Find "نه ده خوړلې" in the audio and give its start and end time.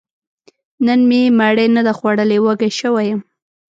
1.75-2.37